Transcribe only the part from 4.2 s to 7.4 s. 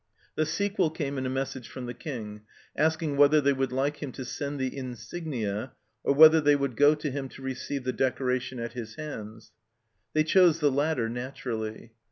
send the insignia, or whether they would go to him